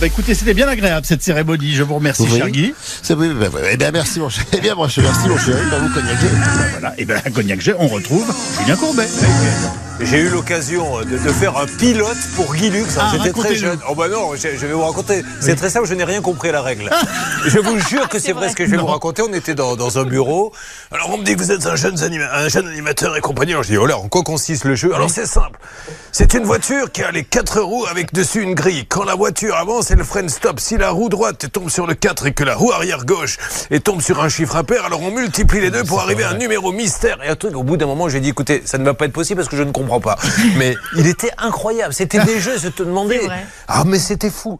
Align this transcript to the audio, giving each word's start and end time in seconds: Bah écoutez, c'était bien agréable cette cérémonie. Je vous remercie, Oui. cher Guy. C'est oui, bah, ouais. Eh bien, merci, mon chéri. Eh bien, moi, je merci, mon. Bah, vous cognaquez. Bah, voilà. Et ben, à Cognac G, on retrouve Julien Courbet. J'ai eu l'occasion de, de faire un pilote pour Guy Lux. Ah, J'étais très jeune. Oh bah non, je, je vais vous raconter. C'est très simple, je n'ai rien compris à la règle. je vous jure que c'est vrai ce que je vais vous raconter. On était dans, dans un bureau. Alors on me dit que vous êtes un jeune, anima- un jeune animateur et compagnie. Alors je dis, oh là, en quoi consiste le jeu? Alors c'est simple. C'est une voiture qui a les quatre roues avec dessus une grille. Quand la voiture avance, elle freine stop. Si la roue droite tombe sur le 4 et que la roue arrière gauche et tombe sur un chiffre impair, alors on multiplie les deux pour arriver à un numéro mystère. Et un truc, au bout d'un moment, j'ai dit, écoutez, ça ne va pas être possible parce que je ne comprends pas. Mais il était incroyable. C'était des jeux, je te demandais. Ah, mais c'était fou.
Bah 0.00 0.06
écoutez, 0.06 0.34
c'était 0.34 0.54
bien 0.54 0.66
agréable 0.66 1.04
cette 1.04 1.22
cérémonie. 1.22 1.72
Je 1.72 1.82
vous 1.82 1.96
remercie, 1.96 2.22
Oui. 2.22 2.38
cher 2.38 2.48
Guy. 2.48 2.72
C'est 3.02 3.12
oui, 3.12 3.28
bah, 3.38 3.48
ouais. 3.52 3.70
Eh 3.72 3.76
bien, 3.76 3.90
merci, 3.90 4.18
mon 4.18 4.30
chéri. 4.30 4.46
Eh 4.56 4.60
bien, 4.60 4.74
moi, 4.74 4.88
je 4.88 5.02
merci, 5.02 5.28
mon. 5.28 5.34
Bah, 5.70 5.76
vous 5.78 5.88
cognaquez. 5.90 6.26
Bah, 6.32 6.64
voilà. 6.72 6.94
Et 6.96 7.04
ben, 7.04 7.20
à 7.22 7.30
Cognac 7.30 7.60
G, 7.60 7.74
on 7.78 7.86
retrouve 7.86 8.24
Julien 8.60 8.76
Courbet. 8.76 9.06
J'ai 10.02 10.18
eu 10.20 10.28
l'occasion 10.28 10.98
de, 11.00 11.04
de 11.04 11.18
faire 11.32 11.56
un 11.58 11.66
pilote 11.66 12.16
pour 12.34 12.54
Guy 12.54 12.70
Lux. 12.70 12.96
Ah, 12.98 13.10
J'étais 13.12 13.32
très 13.32 13.54
jeune. 13.54 13.78
Oh 13.88 13.94
bah 13.94 14.08
non, 14.08 14.34
je, 14.34 14.48
je 14.56 14.66
vais 14.66 14.72
vous 14.72 14.82
raconter. 14.82 15.22
C'est 15.40 15.54
très 15.56 15.68
simple, 15.70 15.86
je 15.86 15.94
n'ai 15.94 16.04
rien 16.04 16.22
compris 16.22 16.48
à 16.48 16.52
la 16.52 16.62
règle. 16.62 16.90
je 17.46 17.58
vous 17.58 17.78
jure 17.78 18.08
que 18.08 18.18
c'est 18.18 18.32
vrai 18.32 18.48
ce 18.48 18.56
que 18.56 18.64
je 18.64 18.70
vais 18.70 18.76
vous 18.78 18.86
raconter. 18.86 19.22
On 19.22 19.32
était 19.32 19.54
dans, 19.54 19.76
dans 19.76 19.98
un 19.98 20.04
bureau. 20.04 20.52
Alors 20.90 21.10
on 21.10 21.18
me 21.18 21.24
dit 21.24 21.34
que 21.34 21.38
vous 21.40 21.52
êtes 21.52 21.66
un 21.66 21.76
jeune, 21.76 22.02
anima- 22.02 22.30
un 22.32 22.48
jeune 22.48 22.66
animateur 22.66 23.16
et 23.16 23.20
compagnie. 23.20 23.52
Alors 23.52 23.62
je 23.62 23.68
dis, 23.68 23.76
oh 23.78 23.86
là, 23.86 23.98
en 23.98 24.08
quoi 24.08 24.22
consiste 24.22 24.64
le 24.64 24.74
jeu? 24.74 24.94
Alors 24.94 25.10
c'est 25.10 25.26
simple. 25.26 25.58
C'est 26.12 26.34
une 26.34 26.44
voiture 26.44 26.90
qui 26.90 27.02
a 27.02 27.10
les 27.12 27.22
quatre 27.24 27.60
roues 27.60 27.86
avec 27.86 28.12
dessus 28.12 28.42
une 28.42 28.54
grille. 28.54 28.86
Quand 28.86 29.04
la 29.04 29.14
voiture 29.14 29.54
avance, 29.56 29.90
elle 29.90 30.02
freine 30.02 30.28
stop. 30.28 30.58
Si 30.60 30.76
la 30.78 30.90
roue 30.90 31.08
droite 31.08 31.46
tombe 31.52 31.68
sur 31.70 31.86
le 31.86 31.94
4 31.94 32.26
et 32.26 32.32
que 32.32 32.42
la 32.42 32.56
roue 32.56 32.72
arrière 32.72 33.04
gauche 33.04 33.36
et 33.70 33.80
tombe 33.80 34.00
sur 34.00 34.20
un 34.20 34.28
chiffre 34.28 34.56
impair, 34.56 34.84
alors 34.86 35.02
on 35.02 35.10
multiplie 35.12 35.60
les 35.60 35.70
deux 35.70 35.84
pour 35.84 36.00
arriver 36.00 36.24
à 36.24 36.30
un 36.30 36.38
numéro 36.38 36.72
mystère. 36.72 37.18
Et 37.22 37.28
un 37.28 37.36
truc, 37.36 37.54
au 37.54 37.62
bout 37.62 37.76
d'un 37.76 37.86
moment, 37.86 38.08
j'ai 38.08 38.18
dit, 38.20 38.30
écoutez, 38.30 38.62
ça 38.64 38.78
ne 38.78 38.84
va 38.84 38.94
pas 38.94 39.04
être 39.04 39.12
possible 39.12 39.38
parce 39.40 39.48
que 39.48 39.56
je 39.56 39.62
ne 39.62 39.70
comprends 39.90 40.14
pas. 40.14 40.18
Mais 40.56 40.76
il 40.96 41.06
était 41.06 41.32
incroyable. 41.38 41.92
C'était 41.94 42.24
des 42.24 42.40
jeux, 42.40 42.58
je 42.58 42.68
te 42.68 42.82
demandais. 42.82 43.20
Ah, 43.68 43.84
mais 43.86 43.98
c'était 43.98 44.30
fou. 44.30 44.58